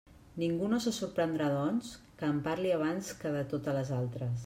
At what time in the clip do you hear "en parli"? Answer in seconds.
2.37-2.75